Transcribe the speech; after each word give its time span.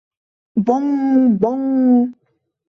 Боҥ-боҥ... 0.65 1.63